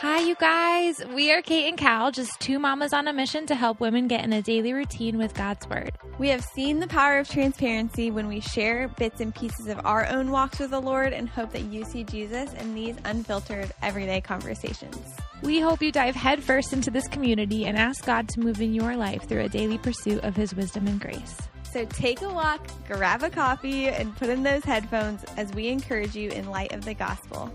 [0.00, 1.04] Hi, you guys.
[1.12, 4.24] We are Kate and Cal, just two mamas on a mission to help women get
[4.24, 5.92] in a daily routine with God's Word.
[6.16, 10.06] We have seen the power of transparency when we share bits and pieces of our
[10.06, 14.22] own walks with the Lord and hope that you see Jesus in these unfiltered, everyday
[14.22, 14.96] conversations.
[15.42, 18.96] We hope you dive headfirst into this community and ask God to move in your
[18.96, 21.36] life through a daily pursuit of His wisdom and grace.
[21.74, 26.16] So take a walk, grab a coffee, and put in those headphones as we encourage
[26.16, 27.52] you in light of the gospel.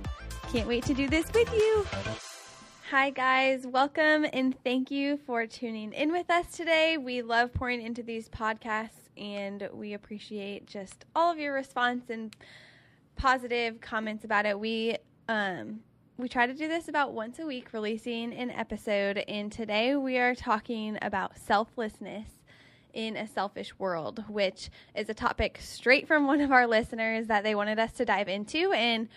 [0.52, 1.86] Can't wait to do this with you.
[2.92, 3.66] Hi, guys.
[3.66, 6.98] Welcome and thank you for tuning in with us today.
[6.98, 12.36] We love pouring into these podcasts and we appreciate just all of your response and
[13.16, 14.60] positive comments about it.
[14.60, 15.80] We, um,
[16.20, 20.20] we try to do this about once a week, releasing an episode, and today we
[20.20, 22.30] are talking about selflessness
[22.94, 27.44] in a selfish world, which is a topic straight from one of our listeners that
[27.44, 28.72] they wanted us to dive into.
[28.74, 29.10] And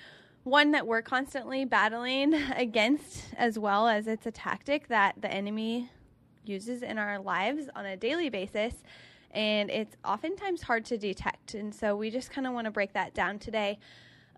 [0.44, 5.90] one that we're constantly battling against, as well as it's a tactic that the enemy
[6.44, 8.74] uses in our lives on a daily basis.
[9.30, 11.54] And it's oftentimes hard to detect.
[11.54, 13.78] And so we just kind of want to break that down today.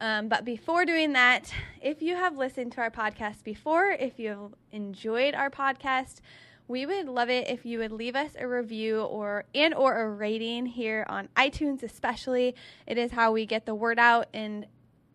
[0.01, 4.55] Um, but before doing that, if you have listened to our podcast before, if you've
[4.73, 6.21] enjoyed our podcast,
[6.67, 10.09] we would love it if you would leave us a review or and or a
[10.09, 12.55] rating here on iTunes especially.
[12.87, 14.67] It is how we get the word out and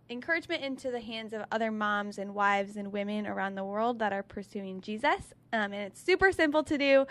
[0.10, 4.14] encouragement into the hands of other moms and wives and women around the world that
[4.14, 5.34] are pursuing Jesus.
[5.52, 7.06] Um, and it's super simple to do,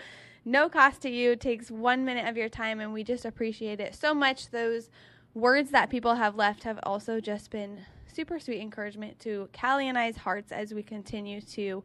[0.45, 3.79] no cost to you, it takes one minute of your time, and we just appreciate
[3.79, 4.51] it so much.
[4.51, 4.89] Those
[5.33, 7.79] words that people have left have also just been
[8.13, 11.83] super sweet encouragement to Kalli and I's hearts as we continue to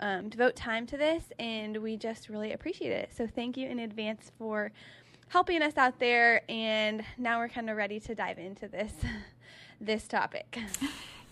[0.00, 3.10] um, devote time to this, and we just really appreciate it.
[3.14, 4.72] So thank you in advance for
[5.28, 8.92] helping us out there, and now we're kind of ready to dive into this.
[9.80, 10.58] this topic.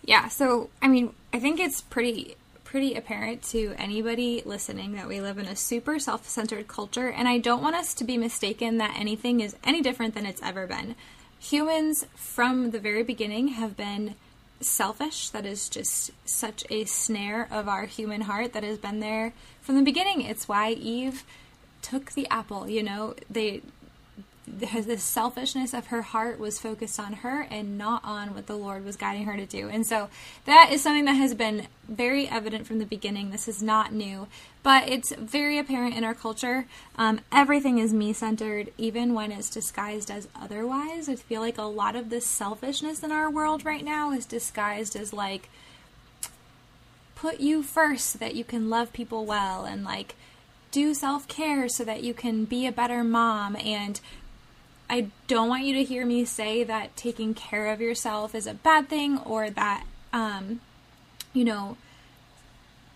[0.03, 5.21] Yeah, so I mean, I think it's pretty pretty apparent to anybody listening that we
[5.21, 8.97] live in a super self-centered culture and I don't want us to be mistaken that
[8.99, 10.95] anything is any different than it's ever been.
[11.39, 14.15] Humans from the very beginning have been
[14.59, 15.29] selfish.
[15.29, 19.75] That is just such a snare of our human heart that has been there from
[19.75, 20.21] the beginning.
[20.21, 21.23] It's why Eve
[21.81, 23.15] took the apple, you know.
[23.29, 23.61] They
[24.47, 28.85] the selfishness of her heart was focused on her and not on what the Lord
[28.85, 29.69] was guiding her to do.
[29.69, 30.09] And so
[30.45, 33.31] that is something that has been very evident from the beginning.
[33.31, 34.27] This is not new,
[34.61, 36.67] but it's very apparent in our culture.
[36.95, 41.09] Um, everything is me centered, even when it's disguised as otherwise.
[41.09, 44.95] I feel like a lot of this selfishness in our world right now is disguised
[44.95, 45.49] as like,
[47.15, 50.15] put you first so that you can love people well and like
[50.71, 54.01] do self care so that you can be a better mom and
[54.89, 58.53] I don't want you to hear me say that taking care of yourself is a
[58.53, 60.61] bad thing or that, um,
[61.33, 61.77] you know,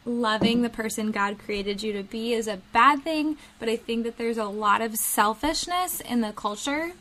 [0.05, 3.37] loving the person God created you to be is a bad thing.
[3.59, 6.91] But I think that there's a lot of selfishness in the culture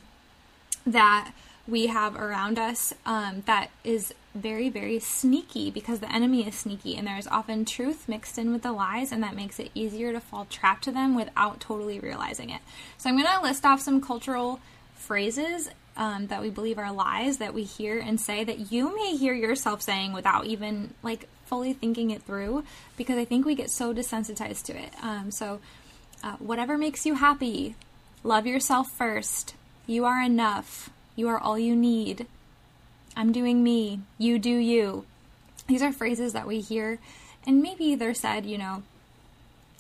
[0.87, 1.33] that
[1.67, 6.97] we have around us um, that is very, very sneaky because the enemy is sneaky
[6.97, 10.21] and there's often truth mixed in with the lies, and that makes it easier to
[10.21, 12.61] fall trapped to them without totally realizing it.
[12.97, 14.61] So, I'm going to list off some cultural
[14.99, 19.17] phrases um, that we believe are lies that we hear and say that you may
[19.17, 22.63] hear yourself saying without even like fully thinking it through
[22.97, 24.93] because I think we get so desensitized to it.
[25.03, 25.61] Um, so,
[26.23, 27.75] uh, whatever makes you happy,
[28.23, 29.55] love yourself first.
[29.87, 30.91] You are enough.
[31.17, 32.27] You are all you need.
[33.17, 34.01] I'm doing me.
[34.19, 35.05] You do you.
[35.67, 36.99] These are phrases that we hear,
[37.47, 38.83] and maybe they're said, you know,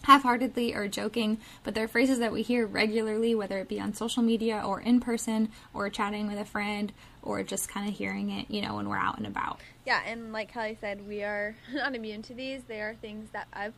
[0.04, 3.92] half heartedly or joking, but they're phrases that we hear regularly, whether it be on
[3.94, 6.92] social media or in person or chatting with a friend
[7.22, 9.60] or just kind of hearing it, you know, when we're out and about.
[9.86, 12.62] Yeah, and like Kelly said, we are not immune to these.
[12.68, 13.74] They are things that I've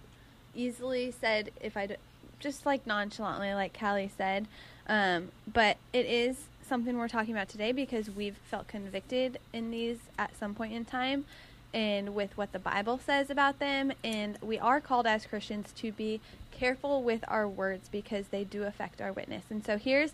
[0.55, 1.97] easily said if I
[2.39, 4.47] just like nonchalantly, like Kalli said.
[4.87, 9.99] Um, but it is something we're talking about today because we've felt convicted in these
[10.19, 11.25] at some point in time
[11.73, 13.93] and with what the Bible says about them.
[14.03, 16.21] And we are called as Christians to be
[16.51, 19.45] careful with our words because they do affect our witness.
[19.51, 20.13] And so here's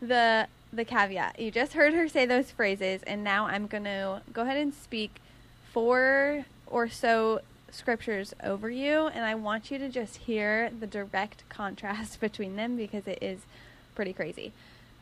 [0.00, 1.38] the the caveat.
[1.38, 4.74] You just heard her say those phrases, and now I'm going to go ahead and
[4.74, 5.20] speak
[5.72, 7.40] four or so
[7.70, 12.76] scriptures over you, and I want you to just hear the direct contrast between them
[12.76, 13.40] because it is
[13.94, 14.52] pretty crazy.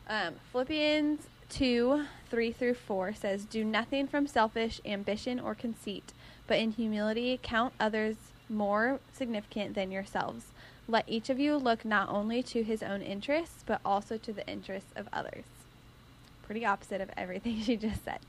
[0.07, 6.13] Um, Philippians 2 3 through 4 says, Do nothing from selfish ambition or conceit,
[6.47, 8.15] but in humility count others
[8.49, 10.45] more significant than yourselves.
[10.87, 14.47] Let each of you look not only to his own interests, but also to the
[14.47, 15.45] interests of others.
[16.43, 18.19] Pretty opposite of everything she just said.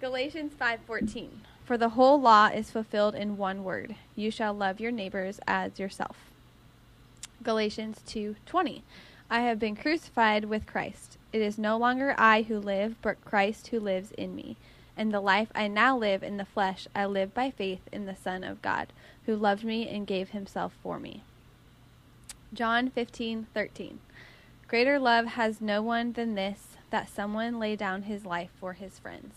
[0.00, 1.28] Galatians 5:14.
[1.64, 5.78] For the whole law is fulfilled in one word you shall love your neighbors as
[5.78, 6.32] yourself.
[7.42, 8.82] Galatians 2:20
[9.30, 11.18] I have been crucified with Christ.
[11.32, 14.56] It is no longer I who live, but Christ who lives in me.
[14.96, 18.16] And the life I now live in the flesh, I live by faith in the
[18.16, 18.92] Son of God,
[19.24, 21.22] who loved me and gave himself for me.
[22.52, 23.98] John 15:13
[24.68, 28.98] Greater love has no one than this, that someone lay down his life for his
[28.98, 29.34] friends.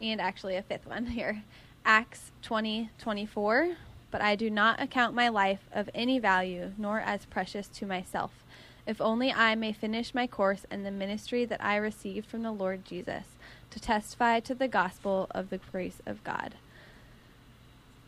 [0.00, 1.42] And actually a fifth one here.
[1.84, 3.76] Acts 20:24
[4.10, 8.44] But I do not account my life of any value, nor as precious to myself
[8.88, 12.50] if only I may finish my course and the ministry that I received from the
[12.50, 13.24] Lord Jesus,
[13.70, 16.54] to testify to the gospel of the grace of God.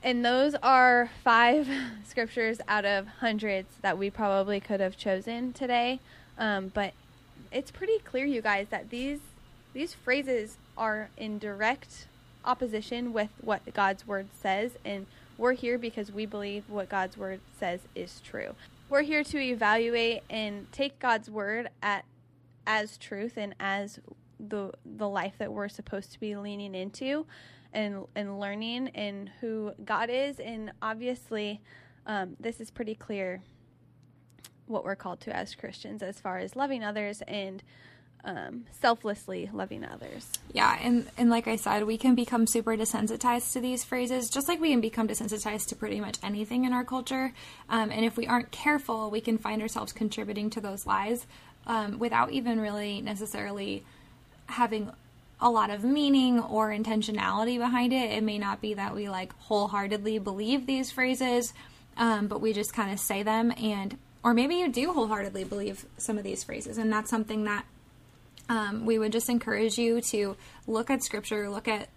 [0.02, 1.68] And those are five
[2.06, 6.00] scriptures out of hundreds that we probably could have chosen today.
[6.38, 6.94] Um, but
[7.52, 9.20] it's pretty clear, you guys, that these
[9.74, 12.06] these phrases are in direct
[12.44, 15.06] opposition with what God's word says, and
[15.36, 18.54] we're here because we believe what God's word says is true
[18.90, 22.04] we're here to evaluate and take God's word at
[22.66, 24.00] as truth and as
[24.38, 27.24] the the life that we're supposed to be leaning into
[27.72, 30.40] and and learning and who God is.
[30.40, 31.60] And obviously
[32.04, 33.42] um, this is pretty clear
[34.66, 37.62] what we're called to as Christians as far as loving others and
[38.24, 40.28] um, selflessly loving others.
[40.52, 44.48] Yeah, and and like I said, we can become super desensitized to these phrases, just
[44.48, 47.32] like we can become desensitized to pretty much anything in our culture.
[47.68, 51.26] Um, and if we aren't careful, we can find ourselves contributing to those lies
[51.66, 53.84] um, without even really necessarily
[54.46, 54.90] having
[55.40, 58.10] a lot of meaning or intentionality behind it.
[58.10, 61.54] It may not be that we like wholeheartedly believe these phrases,
[61.96, 63.96] um, but we just kind of say them and.
[64.22, 67.64] Or maybe you do wholeheartedly believe some of these phrases, and that's something that
[68.50, 70.36] um, we would just encourage you to
[70.66, 71.88] look at scripture, look at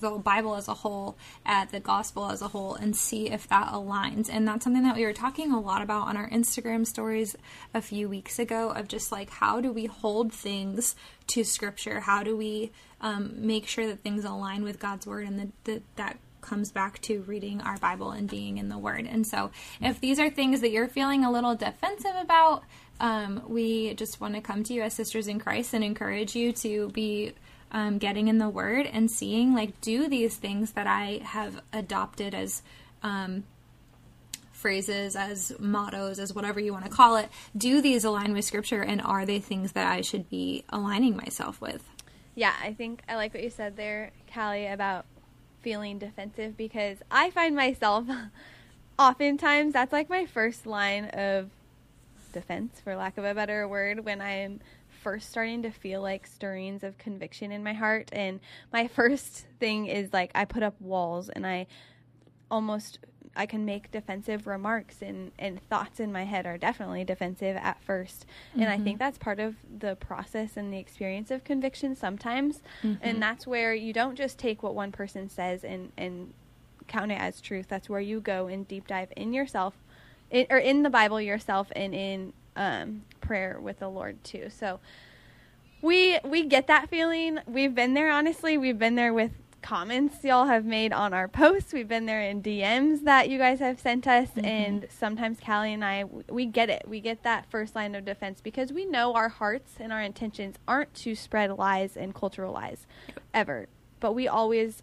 [0.00, 3.68] the Bible as a whole, at the gospel as a whole, and see if that
[3.68, 4.30] aligns.
[4.32, 7.34] And that's something that we were talking a lot about on our Instagram stories
[7.74, 10.94] a few weeks ago of just like how do we hold things
[11.28, 11.98] to scripture?
[12.00, 12.70] How do we
[13.00, 17.00] um, make sure that things align with God's word and that, that that comes back
[17.00, 19.06] to reading our Bible and being in the Word.
[19.08, 22.64] And so, if these are things that you're feeling a little defensive about,
[23.02, 26.52] um, we just want to come to you as sisters in Christ and encourage you
[26.52, 27.32] to be
[27.72, 32.32] um, getting in the Word and seeing, like, do these things that I have adopted
[32.32, 32.62] as
[33.02, 33.42] um,
[34.52, 37.28] phrases, as mottos, as whatever you want to call it.
[37.56, 41.60] Do these align with Scripture, and are they things that I should be aligning myself
[41.60, 41.82] with?
[42.36, 45.06] Yeah, I think I like what you said there, Kalli, about
[45.60, 48.06] feeling defensive because I find myself
[48.98, 51.50] oftentimes that's like my first line of
[52.32, 54.60] defense, for lack of a better word, when I'm
[55.02, 58.08] first starting to feel like stirrings of conviction in my heart.
[58.12, 58.40] And
[58.72, 61.66] my first thing is like I put up walls and I
[62.50, 62.98] almost
[63.34, 67.78] I can make defensive remarks and, and thoughts in my head are definitely defensive at
[67.86, 68.60] 1st mm-hmm.
[68.60, 68.98] And I think mm-hmm.
[68.98, 72.62] that's part of the process and the experience of conviction sometimes.
[72.82, 73.02] Mm-hmm.
[73.02, 76.34] And that's where you don't just take what one person says and, and
[76.88, 77.66] count it as truth.
[77.68, 79.74] That's where you go and deep dive in yourself
[80.32, 84.48] in, or in the Bible yourself and in um, prayer with the Lord too.
[84.50, 84.80] So
[85.80, 87.38] we we get that feeling.
[87.46, 88.58] We've been there honestly.
[88.58, 89.30] We've been there with
[89.60, 91.72] comments y'all have made on our posts.
[91.72, 94.44] We've been there in DMs that you guys have sent us mm-hmm.
[94.44, 96.84] and sometimes Kalli and I we get it.
[96.88, 100.56] We get that first line of defense because we know our hearts and our intentions
[100.66, 102.86] aren't to spread lies and cultural lies
[103.32, 103.68] ever.
[104.00, 104.82] But we always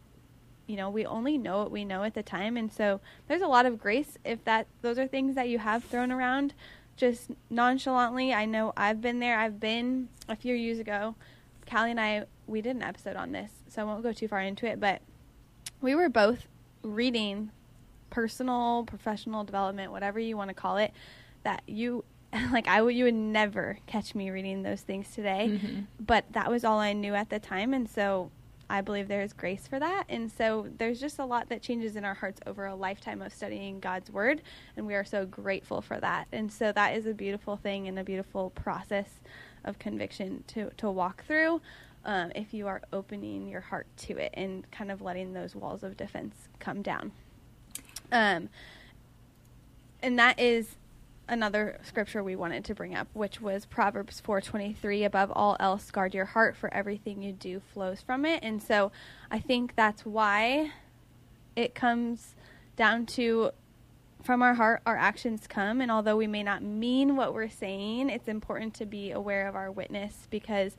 [0.70, 2.56] you know, we only know what we know at the time.
[2.56, 5.84] And so there's a lot of grace if that those are things that you have
[5.84, 6.54] thrown around
[6.96, 8.34] just nonchalantly.
[8.34, 9.40] I know I've been there.
[9.40, 11.16] I've been a few years ago.
[11.66, 14.42] Kalli and I, we did an episode on this, so I won't go too far
[14.42, 15.02] into it, but
[15.82, 16.46] we were both
[16.84, 17.52] reading
[18.12, 20.94] personal, professional development, whatever you want to call it,
[21.44, 22.04] that you
[22.52, 25.82] like I would you would never catch me reading those things today, mm-hmm.
[26.00, 28.30] but that was all I knew at the time and so
[28.70, 30.04] I believe there is grace for that.
[30.10, 33.34] And so there's just a lot that changes in our hearts over a lifetime of
[33.34, 34.42] studying God's Word.
[34.78, 36.28] And we are so grateful for that.
[36.32, 39.10] And so that is a beautiful thing and a beautiful process
[39.66, 41.62] of conviction to, to walk through
[42.06, 45.84] um, if you are opening your heart to it and kind of letting those walls
[45.84, 47.12] of defense come down.
[48.12, 48.50] Um,
[50.02, 50.76] and that is
[51.30, 56.14] another scripture we wanted to bring up, which was Proverbs 4:23, above all else guard
[56.14, 58.44] your heart for everything you do flows from it.
[58.44, 58.92] And so
[59.32, 60.72] I think that's why
[61.56, 62.36] it comes
[62.76, 63.52] down to
[64.22, 68.10] from our heart our actions come and although we may not mean what we're saying,
[68.10, 70.76] it's important to be aware of our witness because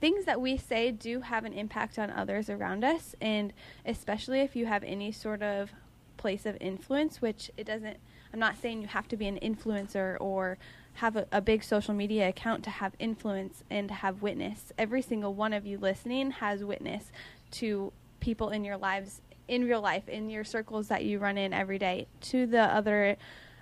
[0.00, 3.52] things that we say do have an impact on others around us, and
[3.86, 5.70] especially if you have any sort of
[6.16, 7.98] place of influence, which it doesn't.
[8.32, 10.58] I'm not saying you have to be an influencer or
[10.94, 14.72] have a, a, big social media account to have influence and to have witness.
[14.78, 17.10] Every single one of you listening has witness
[17.52, 21.52] to people in your lives, in real life, in your circles that you run in
[21.52, 23.16] every day, to the other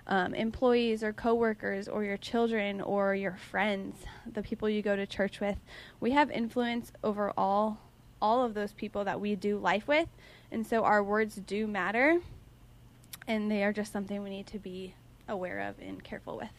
[0.07, 3.95] um, employees or coworkers or your children or your friends,
[4.31, 5.57] the people you go to church with.
[5.99, 7.79] We have influence over all
[8.21, 10.07] all of those people that we do life with,
[10.51, 12.19] and so our words do matter,
[13.27, 14.93] and they are just something we need to be
[15.27, 16.49] aware of and careful with.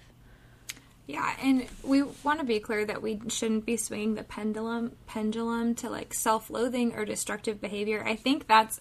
[1.06, 5.74] Yeah, and we want to be clear that we shouldn't be swinging the pendulum pendulum
[5.76, 8.04] to like self-loathing or destructive behavior.
[8.06, 8.80] I think that's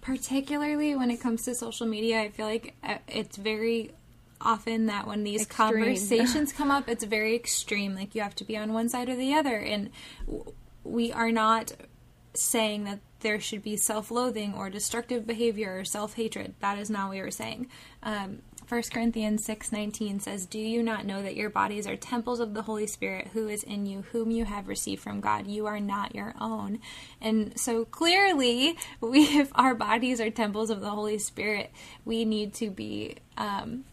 [0.00, 2.20] particularly when it comes to social media.
[2.20, 3.92] I feel like uh, it's very
[4.40, 5.84] often that when these extreme.
[5.84, 7.94] conversations come up, it's very extreme.
[7.94, 9.90] Like you have to be on one side or the other, and
[10.82, 11.72] we are not
[12.34, 16.54] saying that there should be self-loathing or destructive behavior or self-hatred.
[16.60, 17.68] That is not what we are saying.
[18.02, 22.54] Um, 1 Corinthians 6:19 says, "Do you not know that your bodies are temples of
[22.54, 25.46] the Holy Spirit who is in you, whom you have received from God?
[25.46, 26.78] You are not your own."
[27.20, 31.70] And so clearly, we if our bodies are temples of the Holy Spirit,
[32.04, 33.84] we need to be um,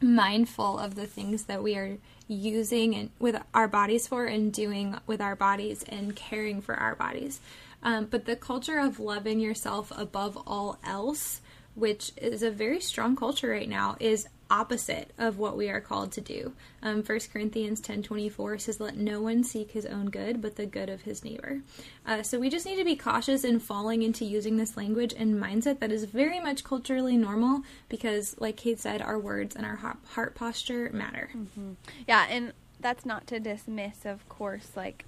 [0.00, 4.98] mindful of the things that we are using and with our bodies for and doing
[5.06, 7.40] with our bodies and caring for our bodies.
[7.86, 11.40] Um, but the culture of loving yourself above all else
[11.76, 16.10] which is a very strong culture right now, is opposite of what we are called
[16.10, 16.52] to do.
[16.82, 20.88] Um, 1 Corinthians 10.24 says, Let no one seek his own good, but the good
[20.88, 21.60] of his neighbor.
[22.06, 25.34] Uh, so we just need to be cautious in falling into using this language and
[25.34, 29.76] mindset that is very much culturally normal because, like Kate said, our words and our
[29.76, 31.28] heart posture matter.
[31.36, 31.72] Mm-hmm.
[32.08, 35.04] Yeah, and that's not to dismiss, of course, like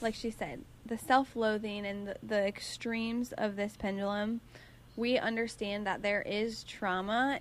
[0.00, 4.40] like she said, the self-loathing and the, the extremes of this pendulum–
[4.98, 7.38] we understand that there is trauma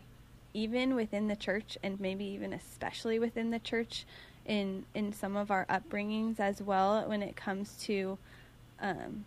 [0.53, 4.05] even within the church and maybe even especially within the church
[4.45, 8.17] in in some of our upbringings as well when it comes to
[8.79, 9.25] um,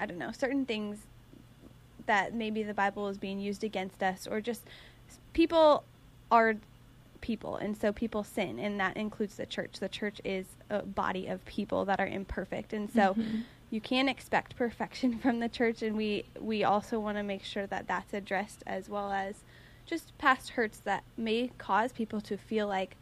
[0.00, 0.98] I don't know certain things
[2.06, 4.62] that maybe the Bible is being used against us or just
[5.34, 5.84] people
[6.30, 6.56] are
[7.24, 9.80] people and so people sin and that includes the church.
[9.80, 13.40] The church is a body of people that are imperfect and so mm-hmm.
[13.70, 17.66] you can't expect perfection from the church and we we also want to make sure
[17.66, 19.36] that that's addressed as well as
[19.86, 22.94] just past hurts that may cause people to feel like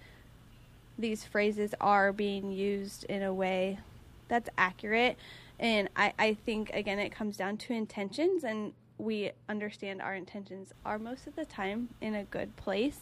[0.97, 3.81] these phrases are being used in a way
[4.29, 5.17] that's accurate.
[5.59, 10.73] And I, I think again it comes down to intentions and we understand our intentions
[10.85, 13.01] are most of the time in a good place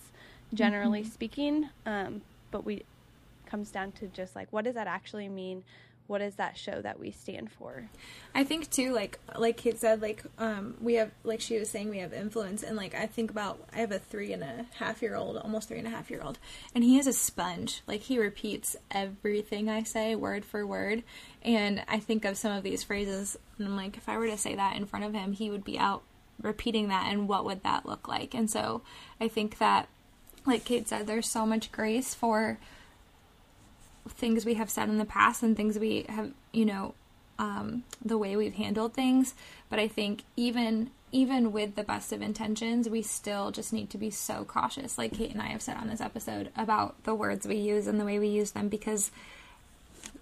[0.52, 1.10] generally mm-hmm.
[1.10, 2.84] speaking um, but we
[3.50, 5.64] comes down to just like what does that actually mean?
[6.06, 7.88] What does that show that we stand for?
[8.34, 11.90] I think too like like kate said like um we have like she was saying
[11.90, 12.62] we have influence.
[12.62, 15.68] And like i think about i have a three and a half year old almost
[15.68, 16.38] three and a half year old.
[16.74, 17.82] And he is a sponge.
[17.86, 21.02] Like he repeats everything i say word for word.
[21.42, 23.36] And i think of some of these phrases.
[23.58, 25.64] And i'm like if i were to say that in front of him he would
[25.64, 26.02] be out
[26.42, 27.12] repeating that.
[27.12, 28.34] And what would that look like?
[28.34, 28.82] And so
[29.20, 29.88] i think that
[30.46, 32.58] like kate said there's so much grace for
[34.08, 36.94] things we have said in the past and things we have, you know,
[37.38, 39.34] um, the way we've handled things.
[39.68, 43.98] But I think even even with the best of intentions, we still just need to
[43.98, 47.48] be so cautious, like Kate and I have said on this episode, about the words
[47.48, 49.10] we use and the way we use them because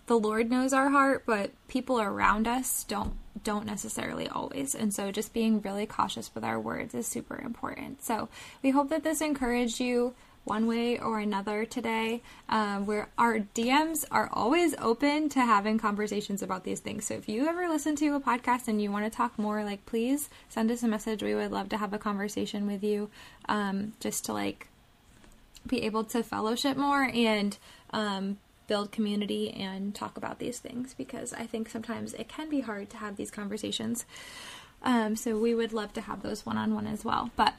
[0.09, 4.75] the Lord knows our heart, but people around us don't don't necessarily always.
[4.75, 8.03] And so just being really cautious with our words is super important.
[8.03, 8.29] So
[8.63, 12.23] we hope that this encouraged you one way or another today.
[12.49, 17.07] Um, where our DMs are always open to having conversations about these things.
[17.07, 19.87] So if you ever listen to a podcast and you want to talk more, like
[19.87, 21.23] please send us a message.
[21.23, 23.11] We would love to have a conversation with you,
[23.49, 24.69] um, just to like
[25.67, 27.57] be able to fellowship more and
[27.93, 28.39] um,
[28.69, 32.91] build community and talk about these things because I think sometimes it can be hard
[32.91, 34.05] to have these conversations.
[34.83, 37.31] Um, so we would love to have those one on one as well.
[37.35, 37.55] But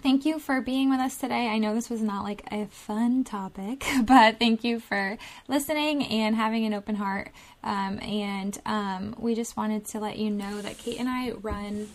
[0.00, 1.46] thank you for being with us today.
[1.48, 6.34] I know this was not like a fun topic, but thank you for listening and
[6.34, 7.30] having an open heart.
[7.62, 11.88] Um, and um, we just wanted to let you know that Kate and I run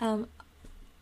[0.00, 0.28] um,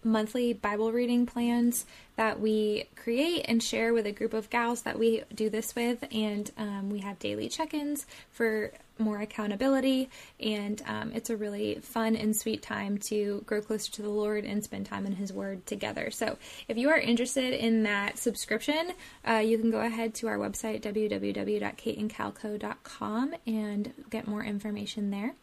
[0.06, 1.84] monthly Bible reading plans
[2.14, 6.04] that we create and share with a group of gals that we do this with.
[6.12, 10.08] And um, we have daily check ins for more accountability.
[10.40, 14.44] And um, it's a really fun and sweet time to grow closer to the Lord
[14.44, 16.10] and spend time in His Word together.
[16.10, 18.92] So if you are interested in that subscription,
[19.28, 25.34] uh, you can go ahead to our website, www.kateandkalco.com, and get more information there.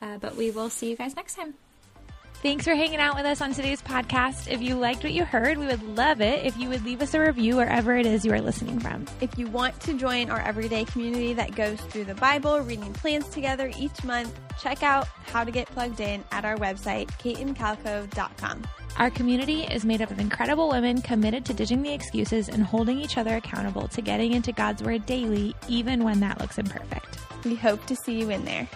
[0.00, 1.54] Uh, but we will see you guys next time.
[2.44, 4.52] Thanks for hanging out with us on today's podcast.
[4.52, 7.14] If you liked what you heard, we would love it if you would leave us
[7.14, 9.06] a review wherever it is you are listening from.
[9.22, 13.30] If you want to join our everyday community that goes through the Bible, reading plans
[13.30, 18.66] together each month, check out how to get plugged in at our website, kateandkalco.com.
[18.98, 23.00] Our community is made up of incredible women committed to ditching the excuses and holding
[23.00, 27.16] each other accountable to getting into God's Word daily, even when that looks imperfect.
[27.46, 28.68] We hope to see you in there.